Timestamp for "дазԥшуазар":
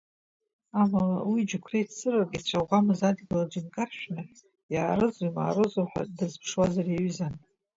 6.17-6.87